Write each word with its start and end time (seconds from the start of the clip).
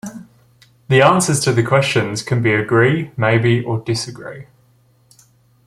The 0.87 0.99
answers 1.03 1.41
to 1.41 1.51
the 1.53 1.61
questions 1.61 2.23
can 2.23 2.41
be 2.41 2.51
Agree, 2.55 3.11
Maybe 3.15 3.63
or 3.63 3.77
Disagree. 3.81 4.47